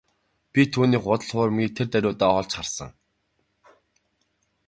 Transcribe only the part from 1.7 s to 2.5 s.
тэр даруйдаа